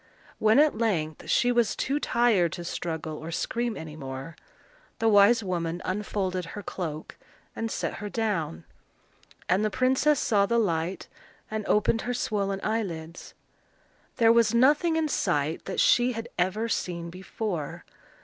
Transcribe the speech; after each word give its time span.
When 0.39 0.57
at 0.57 0.79
length 0.79 1.29
she 1.29 1.51
was 1.51 1.75
too 1.75 1.99
tired 1.99 2.53
to 2.53 2.63
struggle 2.63 3.17
or 3.19 3.29
scream 3.29 3.77
any 3.77 3.95
more, 3.95 4.35
the 4.97 5.07
wise 5.07 5.43
woman 5.43 5.79
unfolded 5.85 6.43
her 6.43 6.63
cloak, 6.63 7.17
and 7.55 7.69
set 7.69 7.93
her 8.01 8.09
down; 8.09 8.63
and 9.47 9.63
the 9.63 9.69
princess 9.69 10.19
saw 10.19 10.47
the 10.47 10.57
light 10.57 11.07
and 11.51 11.63
opened 11.67 12.01
her 12.01 12.15
swollen 12.15 12.59
eyelids. 12.63 13.35
There 14.15 14.33
was 14.33 14.55
nothing 14.55 14.95
in 14.95 15.07
sight 15.07 15.65
that 15.65 15.79
she 15.79 16.13
had 16.13 16.27
ever 16.35 16.67
seen 16.67 17.11
before. 17.11 17.85